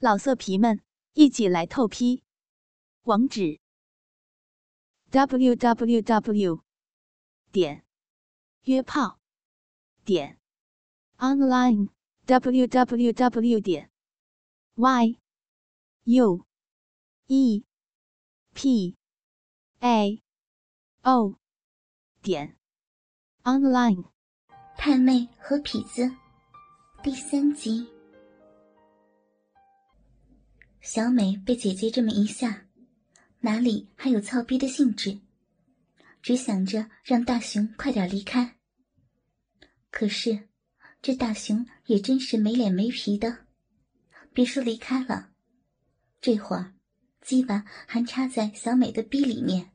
[0.00, 0.80] 老色皮们，
[1.14, 2.22] 一起来透批！
[3.02, 3.58] 网址
[5.10, 6.62] ：w w w
[7.50, 7.84] 点
[8.62, 9.18] 约炮
[10.04, 10.38] 点
[11.16, 11.88] online
[12.26, 13.90] w w w 点
[14.76, 15.18] y
[16.04, 16.46] u
[17.26, 17.64] e
[18.54, 18.96] p
[19.80, 20.22] a
[21.02, 21.34] o
[22.22, 22.56] 点
[23.42, 24.04] online。
[24.76, 26.08] 太妹和痞子
[27.02, 27.97] 第三集。
[30.80, 32.66] 小美被姐姐这么一吓，
[33.40, 35.18] 哪里还有操逼的兴致？
[36.22, 38.56] 只想着让大雄快点离开。
[39.90, 40.48] 可是，
[41.02, 43.46] 这大雄也真是没脸没皮的，
[44.32, 45.30] 别说离开了，
[46.20, 46.74] 这会儿，
[47.20, 49.72] 鸡巴还插在小美的逼里面，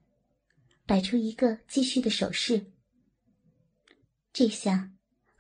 [0.86, 2.72] 摆出一个继续的手势。
[4.32, 4.92] 这下，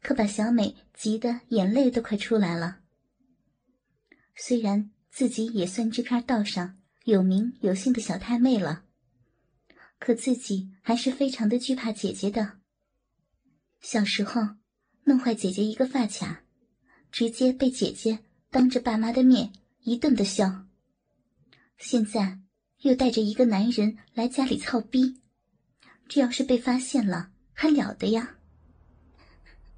[0.01, 2.81] 可把小美急得眼泪都快出来了。
[4.35, 4.91] 虽然。
[5.13, 8.83] 自己也算这片道上有名有姓的小太妹了，
[9.99, 12.57] 可自己还是非常的惧怕姐姐的。
[13.79, 14.41] 小时候
[15.03, 16.41] 弄坏姐姐一个发卡，
[17.11, 20.65] 直接被姐姐当着爸妈的面一顿的笑。
[21.77, 22.39] 现在
[22.79, 25.21] 又带着一个男人来家里操逼，
[26.07, 28.37] 这要是被发现了，还了得呀？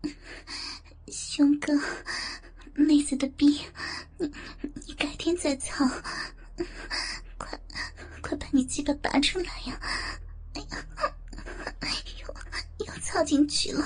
[1.12, 1.74] 熊哥。
[2.76, 3.62] 妹子的逼，
[4.18, 4.32] 你
[4.86, 5.86] 你改天再操，
[7.38, 7.60] 快
[8.22, 9.80] 快把你鸡巴拔出来呀！
[10.54, 10.78] 哎呀，
[12.22, 13.86] 又又操进去了，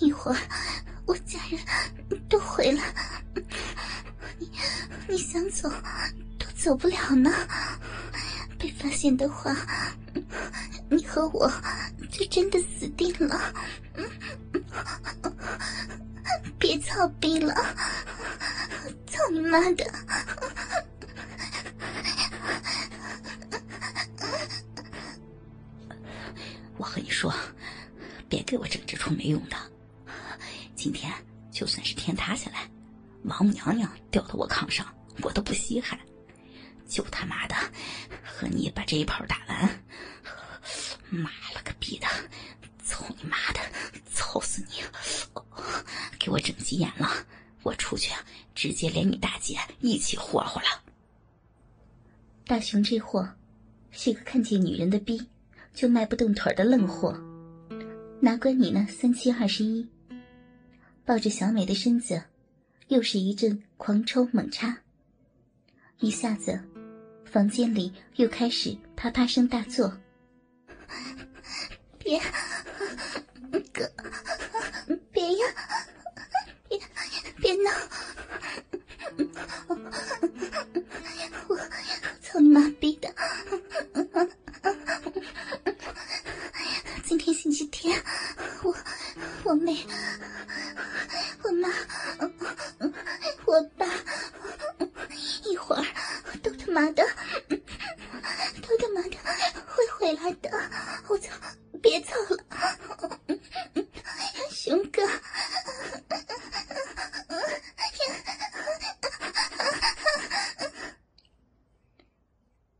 [0.00, 0.38] 一会儿
[1.06, 1.60] 我家人
[2.28, 2.92] 都回来，
[4.38, 4.50] 你
[5.08, 5.70] 你想走
[6.38, 7.30] 都走不了呢。
[8.58, 9.56] 被发现的话，
[10.90, 11.50] 你和我
[12.10, 13.54] 就真的死定了。
[16.58, 17.54] 别操逼了！
[19.06, 19.84] 操你妈的！
[26.76, 27.34] 我和你说，
[28.28, 29.56] 别给我整这出没用的。
[30.74, 31.12] 今天
[31.52, 32.70] 就算是天塌下来，
[33.24, 34.86] 王母娘娘掉到我炕上，
[35.22, 35.98] 我都不稀罕。
[36.88, 37.54] 就他妈的
[38.24, 39.82] 和你把这一炮打完！
[41.10, 42.06] 妈了个逼的！
[44.30, 44.40] 操！
[44.40, 44.74] 死你！
[46.16, 47.08] 给我整急眼了！
[47.64, 48.12] 我出去，
[48.54, 50.84] 直接连你大姐一起霍霍了。
[52.46, 53.28] 大雄这货
[53.90, 55.28] 是个看见女人的逼
[55.74, 57.12] 就迈不动腿的愣货，
[58.20, 59.88] 哪管你那三七二十一，
[61.04, 62.22] 抱着小美的身子，
[62.86, 64.78] 又是一阵狂抽猛插。
[65.98, 66.62] 一下子，
[67.24, 69.92] 房间里又开始啪啪声大作。
[71.98, 72.20] 别。
[73.72, 73.90] 哥，
[75.12, 75.46] 别呀，
[76.68, 76.80] 别
[77.38, 77.70] 别闹！
[81.48, 81.56] 我
[82.22, 83.12] 操你妈逼的！
[87.04, 88.00] 今天星期天，
[88.62, 88.74] 我
[89.44, 89.84] 我妹、
[91.42, 91.68] 我妈、
[93.46, 93.86] 我爸，
[95.44, 95.84] 一会儿
[96.42, 97.04] 都他妈的，
[97.48, 99.16] 都他妈的
[99.66, 100.50] 会回来的！
[101.08, 101.28] 我操，
[101.82, 102.44] 别操了！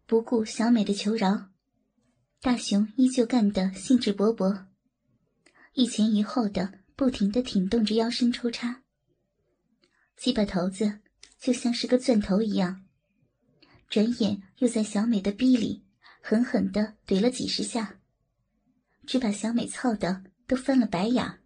[0.06, 1.48] 不顾小美的求饶，
[2.40, 4.66] 大雄依旧干得兴致勃勃，
[5.72, 8.84] 一前一后的不停的挺动着腰身抽插，
[10.16, 11.00] 鸡巴头子
[11.40, 12.84] 就像是个钻头一样，
[13.88, 15.84] 转眼又在小美的逼里
[16.20, 17.98] 狠狠的怼了几十下，
[19.08, 21.40] 只把小美操的都翻了白眼。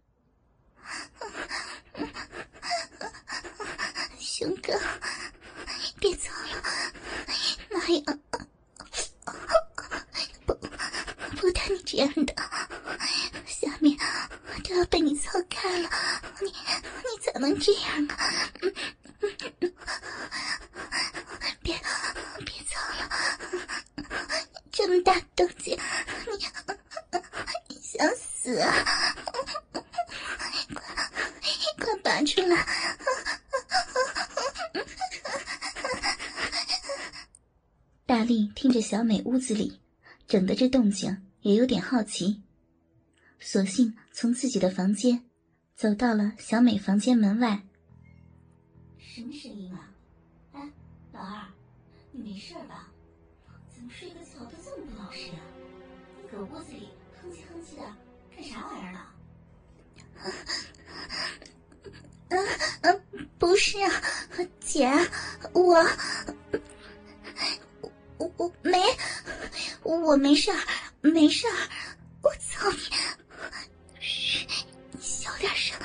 [4.19, 4.79] 熊哥，
[5.99, 6.61] 别走了，
[7.71, 8.19] 妈呀！
[11.37, 12.33] 不带你你这样的，
[13.47, 13.97] 下面
[14.63, 15.89] 都要被你操开了，
[16.41, 16.53] 你你
[17.21, 18.49] 咋能这样啊？
[21.61, 21.75] 别
[22.45, 23.09] 别操了，
[24.71, 25.77] 这么大动静，
[27.67, 28.71] 你想死啊？
[29.73, 30.85] 快
[31.79, 32.67] 快拔出来！
[38.05, 39.81] 大力听着小美屋子里
[40.27, 41.17] 整的这动静。
[41.45, 42.41] 也有点好奇，
[43.39, 45.23] 索性从自己的房间
[45.75, 47.61] 走到了小美房间门外。
[48.97, 49.91] 什么声音啊？
[50.53, 50.71] 哎，
[51.13, 51.43] 老二，
[52.11, 52.91] 你没事吧？
[53.71, 55.37] 怎么睡个觉都这么不老实啊？
[56.19, 56.89] 你搁屋子里
[57.21, 57.83] 哼唧哼唧的
[58.35, 58.99] 干啥玩意儿呢？
[62.29, 62.47] 嗯
[62.81, 63.91] 嗯，不是啊，
[64.59, 64.91] 姐，
[65.53, 65.75] 我
[68.17, 68.81] 我我没
[69.83, 70.57] 我没事儿，
[71.13, 71.69] 没事儿，
[72.21, 72.77] 我操你！
[73.99, 74.47] 嘘，
[74.91, 75.77] 你小点声，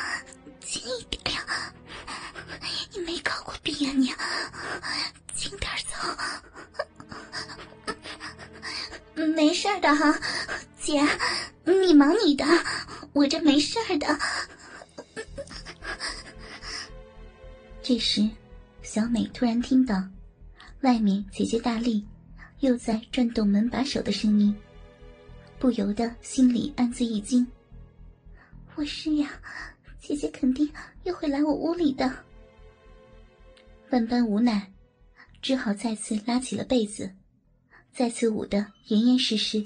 [0.61, 1.73] 轻一点呀！
[2.93, 4.13] 你没搞过病呀你？
[5.35, 5.97] 轻点走。
[9.37, 10.19] 没事儿的哈，
[10.81, 11.01] 姐，
[11.65, 12.45] 你忙你的，
[13.13, 14.19] 我这没事儿的。
[17.83, 18.29] 这时，
[18.83, 20.03] 小美突然听到
[20.81, 22.07] 外面姐姐大力
[22.61, 24.57] 又在转动门把手的声音，
[25.61, 27.47] 不由得心里暗自一惊。
[28.77, 29.31] 我是呀，
[30.01, 30.67] 姐姐肯定
[31.05, 32.11] 又会来我屋里的。
[33.91, 34.73] 万般无奈，
[35.43, 37.15] 只好再次拉起了被子。
[37.93, 39.63] 再次捂得严严实实。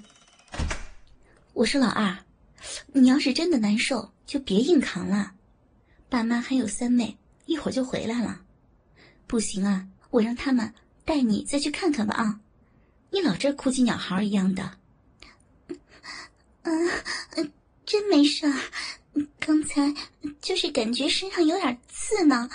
[1.53, 2.19] 我说老二，
[2.89, 5.35] 你要是真的难受，就别硬扛了。
[6.09, 8.41] 爸妈还有三妹，一会儿就回来了。
[9.29, 10.75] 不行啊，我让他们
[11.05, 12.41] 带你再去看看吧啊！
[13.13, 14.79] 你老这哭鸡鸟嚎一样的。
[16.65, 17.53] 嗯，
[17.87, 18.55] 真没事儿，
[19.39, 19.95] 刚才
[20.41, 22.49] 就是感觉身上有点刺呢。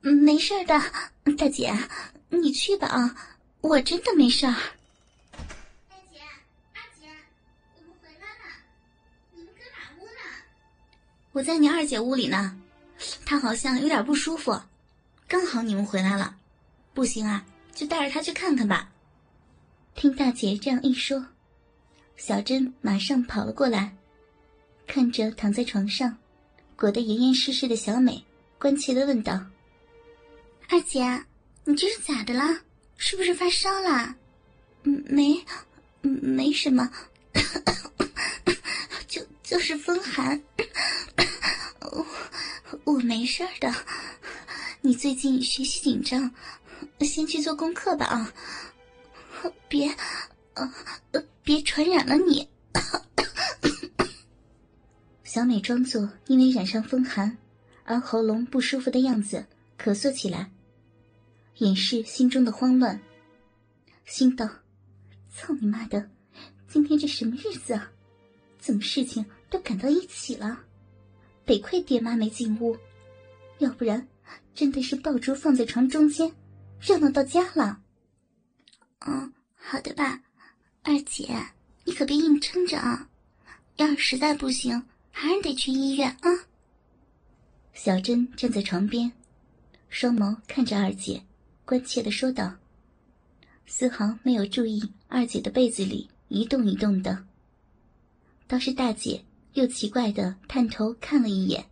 [0.00, 0.78] 没事的，
[1.36, 1.76] 大姐，
[2.28, 3.16] 你去吧啊。
[3.62, 4.52] 我真的没事儿。
[4.52, 6.20] 大姐，
[6.72, 7.08] 二姐，
[7.76, 8.44] 我们回来了，
[9.34, 10.20] 你们搁哪屋呢？
[11.32, 12.56] 我在你二姐屋里呢，
[13.24, 14.60] 她好像有点不舒服，
[15.26, 16.36] 刚好你们回来了，
[16.94, 17.44] 不行啊，
[17.74, 18.92] 就带着她去看看吧。
[19.96, 21.26] 听大姐这样一说，
[22.16, 23.94] 小珍马上跑了过来，
[24.86, 26.16] 看着躺在床上
[26.74, 28.24] 裹得严严实实的小美，
[28.58, 29.40] 关切的问道
[30.68, 31.24] ：“二姐，
[31.64, 32.60] 你这是咋的了？”
[32.98, 34.16] 是不是发烧了？
[34.82, 35.44] 没，
[36.00, 36.90] 没什么，
[39.06, 40.42] 就就是风寒。
[41.80, 42.06] 我
[42.84, 43.70] 我没事的。
[44.80, 46.30] 你最近学习紧张，
[47.00, 48.32] 先去做功课吧啊！
[49.68, 49.94] 别，
[50.54, 50.72] 呃，
[51.46, 52.48] 别传染了你。
[55.22, 57.38] 小美装作因为染上风寒
[57.84, 59.46] 而喉咙不舒服的样子，
[59.78, 60.50] 咳嗽起来。
[61.58, 63.00] 掩饰心中的慌乱，
[64.04, 64.44] 心道
[65.32, 66.10] ：“操你妈的，
[66.66, 67.92] 今天这什么日子啊？
[68.58, 70.64] 怎么事情都赶到一起了？
[71.44, 72.76] 得亏爹妈没进屋，
[73.58, 74.08] 要不然
[74.52, 76.32] 真的是爆竹放在床中间，
[76.80, 77.80] 热闹到家了。
[79.06, 80.20] ”“嗯，好的吧，
[80.88, 81.36] 二姐，
[81.82, 83.08] 你可别硬撑着啊！
[83.74, 84.80] 要是实在不行，
[85.10, 86.30] 还是得去医院啊。”
[87.74, 89.10] 小珍站在床边，
[89.88, 91.20] 双眸看着二姐。
[91.64, 92.54] 关切的说道，
[93.66, 97.24] 丝毫没有注意二姐的被子里一动一动的。
[98.46, 99.24] 倒是大姐
[99.54, 101.68] 又奇怪的探头看了一眼。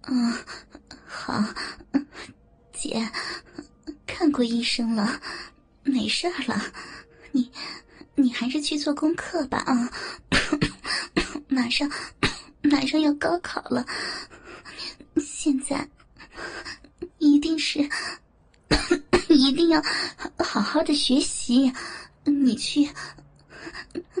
[0.00, 0.44] 啊，
[1.06, 1.40] 好，
[2.72, 3.08] 姐，
[4.04, 5.20] 看过医生了，
[5.84, 6.60] 没事了。
[7.34, 7.50] 你，
[8.14, 9.90] 你还是去做功课吧啊！
[11.48, 11.90] 马上，
[12.62, 13.84] 马上要高考了，
[15.16, 15.88] 现在
[17.18, 17.90] 一定是。
[19.28, 19.82] 一定要
[20.38, 21.72] 好好的学习，
[22.24, 22.88] 你去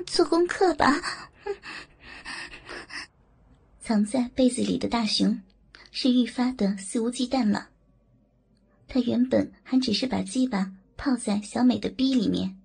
[0.06, 1.00] 做功课吧。
[3.80, 5.40] 藏在被子里的大熊
[5.92, 7.68] 是愈发的肆无忌惮了。
[8.88, 12.58] 他原本还只是把鸡巴泡在小美的逼里面，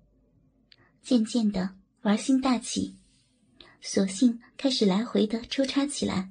[1.02, 2.96] 渐渐的玩心大起，
[3.80, 6.30] 索性开始来回的抽插起来。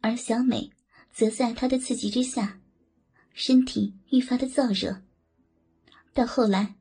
[0.00, 0.70] 而小美
[1.12, 2.60] 则在他的刺激之下。
[3.36, 5.02] 身体愈发的燥热，
[6.12, 6.76] 到后来，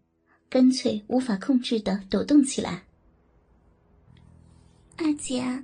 [0.52, 2.86] 干脆无法控制的抖动起来。
[4.98, 5.63] 二姐，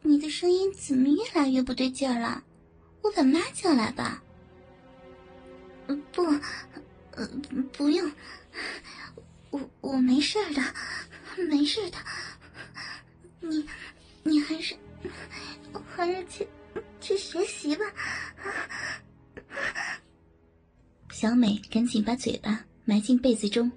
[0.00, 2.42] 你的声音怎么越来越不对劲儿了？
[3.02, 4.22] 我把妈叫来吧。
[6.10, 6.22] 不，
[7.74, 8.10] 不用，
[9.54, 10.60] 我我没事的，
[11.48, 11.98] 没事的。
[13.38, 13.64] 你，
[14.24, 14.74] 你还是，
[15.94, 16.48] 还是去
[17.00, 17.84] 去学习吧。
[21.12, 23.70] 小美赶紧把嘴巴埋进被子中，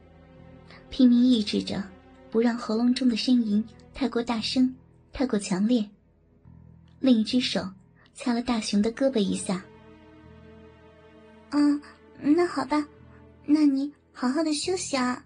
[0.89, 1.84] 拼命抑制着，
[2.31, 4.75] 不让喉咙中的呻吟太过大声、
[5.13, 5.88] 太过强烈。
[7.00, 7.63] 另一只手
[8.15, 9.63] 掐了大熊的胳膊一下。
[11.51, 11.79] 嗯，
[12.19, 12.84] 那好吧，
[13.46, 15.24] 那你好好的休息啊。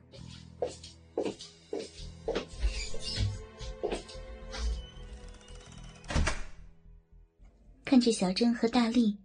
[7.84, 9.18] 看着小珍和大力，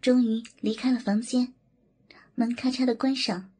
[0.00, 1.52] 终于离开了房间。
[2.34, 3.52] 门咔嚓的关上，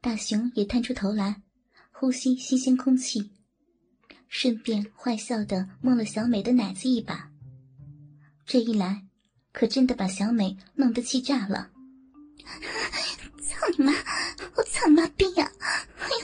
[0.00, 1.42] 大熊也探出头来，
[1.90, 3.30] 呼吸新鲜空气，
[4.28, 7.30] 顺便坏笑的摸了小美的奶子一把。
[8.46, 9.06] 这一来，
[9.52, 11.70] 可真的把小美弄得气炸了。
[13.42, 13.92] 操你妈！
[14.56, 15.51] 我操你妈逼呀！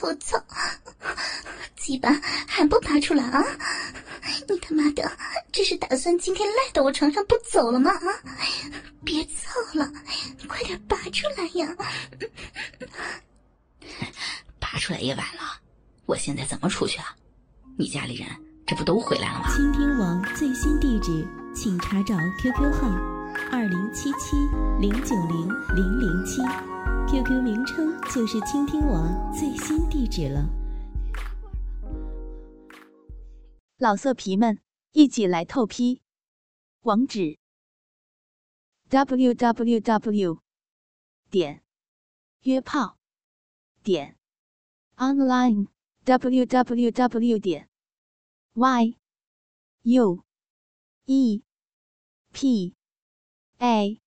[0.01, 0.41] 我操！
[1.75, 2.09] 鸡巴
[2.47, 3.43] 还不拔出来啊！
[4.47, 5.11] 你他妈的
[5.51, 7.91] 这是打算今天赖到我床上不走了吗？
[7.91, 8.07] 啊！
[9.03, 9.91] 别操了，
[10.37, 11.75] 你快点拔出来呀！
[14.59, 15.59] 拔出来也晚了，
[16.05, 17.15] 我现在怎么出去啊？
[17.77, 18.27] 你家里人
[18.67, 19.55] 这不都回来了吗？
[19.55, 22.87] 倾听网最新地址，请查找 QQ 号
[23.51, 24.35] 二零七七
[24.79, 26.41] 零九零零零七
[27.09, 30.49] ，QQ 名称就是倾听网最新地址了。
[33.77, 34.59] 老色皮们，
[34.93, 36.01] 一起来透批！
[36.81, 37.37] 网址
[38.89, 40.41] ：w w w
[41.29, 41.63] 点
[42.41, 42.97] 约炮
[43.83, 44.17] 点
[44.95, 45.67] online
[46.03, 47.69] w w w 点
[48.53, 48.97] y
[49.83, 50.23] u
[51.05, 51.43] e
[52.33, 52.75] p
[53.59, 54.01] a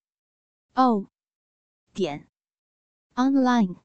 [0.74, 1.06] o
[1.94, 2.28] 点
[3.14, 3.76] online。